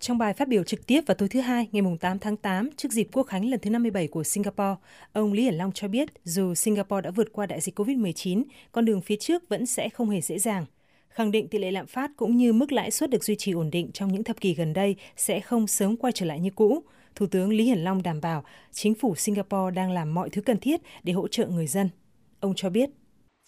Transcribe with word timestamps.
Trong 0.00 0.18
bài 0.18 0.34
phát 0.34 0.48
biểu 0.48 0.64
trực 0.64 0.86
tiếp 0.86 1.00
vào 1.06 1.14
tối 1.14 1.28
thứ 1.28 1.40
Hai, 1.40 1.68
ngày 1.72 1.82
8 2.00 2.18
tháng 2.18 2.36
8, 2.36 2.70
trước 2.76 2.92
dịp 2.92 3.08
Quốc 3.12 3.22
khánh 3.22 3.50
lần 3.50 3.60
thứ 3.60 3.70
57 3.70 4.08
của 4.08 4.24
Singapore, 4.24 4.74
ông 5.12 5.32
Lý 5.32 5.42
Hiển 5.42 5.54
Long 5.54 5.72
cho 5.72 5.88
biết 5.88 6.08
dù 6.24 6.54
Singapore 6.54 7.00
đã 7.00 7.10
vượt 7.10 7.32
qua 7.32 7.46
đại 7.46 7.60
dịch 7.60 7.78
COVID-19, 7.78 8.42
con 8.72 8.84
đường 8.84 9.00
phía 9.00 9.16
trước 9.16 9.48
vẫn 9.48 9.66
sẽ 9.66 9.88
không 9.88 10.10
hề 10.10 10.20
dễ 10.20 10.38
dàng. 10.38 10.66
Khẳng 11.08 11.30
định 11.30 11.48
tỷ 11.48 11.58
lệ 11.58 11.70
lạm 11.70 11.86
phát 11.86 12.10
cũng 12.16 12.36
như 12.36 12.52
mức 12.52 12.72
lãi 12.72 12.90
suất 12.90 13.10
được 13.10 13.24
duy 13.24 13.36
trì 13.36 13.52
ổn 13.52 13.70
định 13.70 13.90
trong 13.92 14.12
những 14.12 14.24
thập 14.24 14.40
kỷ 14.40 14.54
gần 14.54 14.72
đây 14.72 14.96
sẽ 15.16 15.40
không 15.40 15.66
sớm 15.66 15.96
quay 15.96 16.12
trở 16.12 16.26
lại 16.26 16.40
như 16.40 16.50
cũ. 16.50 16.82
Thủ 17.14 17.26
tướng 17.26 17.50
Lý 17.50 17.64
Hiển 17.64 17.78
Long 17.78 18.02
đảm 18.02 18.20
bảo 18.20 18.44
chính 18.72 18.94
phủ 18.94 19.14
Singapore 19.14 19.74
đang 19.74 19.92
làm 19.92 20.14
mọi 20.14 20.30
thứ 20.30 20.42
cần 20.42 20.58
thiết 20.58 20.80
để 21.02 21.12
hỗ 21.12 21.28
trợ 21.28 21.46
người 21.46 21.66
dân. 21.66 21.88
Ông 22.40 22.52
cho 22.56 22.70
biết, 22.70 22.90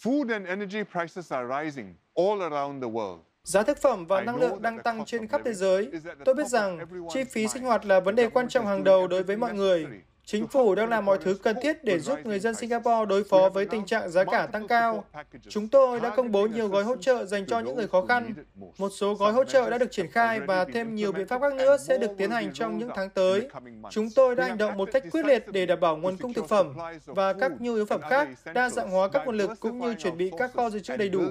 Food 0.02 0.32
and 0.32 0.46
energy 0.46 0.82
prices 0.92 1.32
are 1.32 1.48
rising 1.64 1.94
all 2.14 2.42
around 2.42 2.82
the 2.82 2.88
world. 2.90 3.31
Giá 3.44 3.62
thực 3.62 3.78
phẩm 3.78 4.06
và 4.06 4.20
năng 4.20 4.36
lượng 4.36 4.62
đang 4.62 4.78
tăng 4.78 5.04
trên 5.04 5.26
khắp 5.26 5.40
thế 5.44 5.54
giới. 5.54 5.90
Tôi 6.24 6.34
biết 6.34 6.46
rằng 6.46 6.78
chi 7.10 7.24
phí 7.24 7.48
sinh 7.48 7.62
hoạt 7.62 7.84
là 7.84 8.00
vấn 8.00 8.14
đề 8.14 8.28
quan 8.28 8.48
trọng 8.48 8.66
hàng 8.66 8.84
đầu 8.84 9.06
đối 9.06 9.22
với 9.22 9.36
mọi 9.36 9.54
người. 9.54 9.86
Chính 10.24 10.46
phủ 10.46 10.74
đang 10.74 10.88
làm 10.88 11.04
mọi 11.04 11.18
thứ 11.18 11.34
cần 11.42 11.56
thiết 11.62 11.84
để 11.84 11.98
giúp 11.98 12.18
người 12.24 12.38
dân 12.38 12.54
Singapore 12.54 13.06
đối 13.08 13.24
phó 13.24 13.48
với 13.48 13.66
tình 13.66 13.86
trạng 13.86 14.10
giá 14.10 14.24
cả 14.24 14.46
tăng 14.46 14.68
cao. 14.68 15.04
Chúng 15.48 15.68
tôi 15.68 16.00
đã 16.00 16.16
công 16.16 16.32
bố 16.32 16.46
nhiều 16.46 16.68
gói 16.68 16.84
hỗ 16.84 16.96
trợ 16.96 17.24
dành 17.24 17.46
cho 17.46 17.60
những 17.60 17.76
người 17.76 17.88
khó 17.88 18.06
khăn. 18.06 18.34
Một 18.78 18.88
số 18.88 19.14
gói 19.14 19.32
hỗ 19.32 19.44
trợ 19.44 19.70
đã 19.70 19.78
được 19.78 19.92
triển 19.92 20.10
khai 20.10 20.40
và 20.40 20.64
thêm 20.64 20.94
nhiều 20.94 21.12
biện 21.12 21.28
pháp 21.28 21.40
khác 21.40 21.54
nữa 21.54 21.76
sẽ 21.76 21.98
được 21.98 22.10
tiến 22.18 22.30
hành 22.30 22.52
trong 22.52 22.78
những 22.78 22.90
tháng 22.94 23.10
tới. 23.10 23.48
Chúng 23.90 24.08
tôi 24.16 24.36
đã 24.36 24.44
hành 24.44 24.58
động 24.58 24.76
một 24.76 24.88
cách 24.92 25.02
quyết 25.12 25.26
liệt 25.26 25.44
để 25.48 25.66
đảm 25.66 25.80
bảo 25.80 25.96
nguồn 25.96 26.16
cung 26.16 26.34
thực 26.34 26.48
phẩm 26.48 26.74
và 27.06 27.32
các 27.32 27.52
nhu 27.60 27.74
yếu 27.74 27.86
phẩm 27.86 28.00
khác, 28.10 28.28
đa 28.54 28.70
dạng 28.70 28.90
hóa 28.90 29.08
các 29.08 29.22
nguồn 29.26 29.36
lực 29.36 29.50
cũng 29.60 29.78
như 29.78 29.94
chuẩn 29.94 30.16
bị 30.16 30.30
các 30.38 30.52
kho 30.54 30.70
dự 30.70 30.80
trữ 30.80 30.96
đầy 30.96 31.08
đủ. 31.08 31.22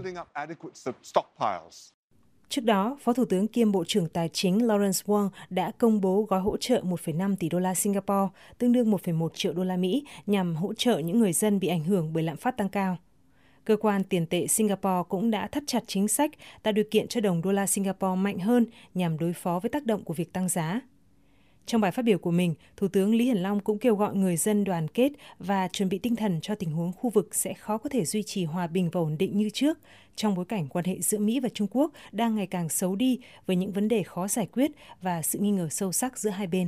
Trước 2.51 2.65
đó, 2.65 2.97
Phó 3.01 3.13
Thủ 3.13 3.25
tướng 3.25 3.47
kiêm 3.47 3.71
Bộ 3.71 3.83
trưởng 3.87 4.09
Tài 4.09 4.29
chính 4.29 4.57
Lawrence 4.57 5.05
Wong 5.05 5.29
đã 5.49 5.71
công 5.77 6.01
bố 6.01 6.25
gói 6.29 6.41
hỗ 6.41 6.57
trợ 6.57 6.81
1,5 6.81 7.35
tỷ 7.35 7.49
đô 7.49 7.59
la 7.59 7.73
Singapore, 7.73 8.27
tương 8.57 8.71
đương 8.71 8.91
1,1 8.91 9.29
triệu 9.33 9.53
đô 9.53 9.63
la 9.63 9.77
Mỹ, 9.77 10.03
nhằm 10.25 10.55
hỗ 10.55 10.73
trợ 10.73 10.97
những 10.97 11.19
người 11.19 11.33
dân 11.33 11.59
bị 11.59 11.67
ảnh 11.67 11.83
hưởng 11.83 12.13
bởi 12.13 12.23
lạm 12.23 12.37
phát 12.37 12.57
tăng 12.57 12.69
cao. 12.69 12.97
Cơ 13.65 13.75
quan 13.75 14.03
tiền 14.03 14.25
tệ 14.25 14.47
Singapore 14.47 15.03
cũng 15.09 15.31
đã 15.31 15.47
thắt 15.47 15.63
chặt 15.67 15.83
chính 15.87 16.07
sách 16.07 16.31
tạo 16.63 16.71
điều 16.71 16.85
kiện 16.91 17.07
cho 17.07 17.21
đồng 17.21 17.41
đô 17.41 17.51
la 17.51 17.67
Singapore 17.67 18.15
mạnh 18.15 18.39
hơn 18.39 18.65
nhằm 18.93 19.19
đối 19.19 19.33
phó 19.33 19.59
với 19.59 19.69
tác 19.69 19.85
động 19.85 20.03
của 20.03 20.13
việc 20.13 20.33
tăng 20.33 20.49
giá. 20.49 20.81
Trong 21.65 21.81
bài 21.81 21.91
phát 21.91 22.05
biểu 22.05 22.17
của 22.17 22.31
mình, 22.31 22.53
Thủ 22.77 22.87
tướng 22.87 23.15
Lý 23.15 23.25
Hiển 23.25 23.37
Long 23.37 23.59
cũng 23.59 23.79
kêu 23.79 23.95
gọi 23.95 24.15
người 24.15 24.37
dân 24.37 24.63
đoàn 24.63 24.87
kết 24.87 25.11
và 25.39 25.67
chuẩn 25.67 25.89
bị 25.89 25.99
tinh 25.99 26.15
thần 26.15 26.41
cho 26.41 26.55
tình 26.55 26.71
huống 26.71 26.91
khu 26.93 27.09
vực 27.09 27.35
sẽ 27.35 27.53
khó 27.53 27.77
có 27.77 27.89
thể 27.89 28.05
duy 28.05 28.23
trì 28.23 28.45
hòa 28.45 28.67
bình 28.67 28.89
và 28.89 29.01
ổn 29.01 29.17
định 29.17 29.37
như 29.37 29.49
trước, 29.49 29.79
trong 30.15 30.35
bối 30.35 30.45
cảnh 30.45 30.67
quan 30.67 30.85
hệ 30.85 31.01
giữa 31.01 31.17
Mỹ 31.17 31.39
và 31.39 31.49
Trung 31.49 31.67
Quốc 31.71 31.91
đang 32.11 32.35
ngày 32.35 32.47
càng 32.47 32.69
xấu 32.69 32.95
đi 32.95 33.19
với 33.45 33.55
những 33.55 33.71
vấn 33.71 33.87
đề 33.87 34.03
khó 34.03 34.27
giải 34.27 34.47
quyết 34.51 34.71
và 35.01 35.21
sự 35.21 35.39
nghi 35.39 35.51
ngờ 35.51 35.67
sâu 35.71 35.91
sắc 35.91 36.19
giữa 36.19 36.29
hai 36.29 36.47
bên. 36.47 36.67